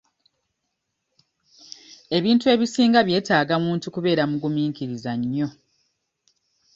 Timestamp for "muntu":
3.65-3.85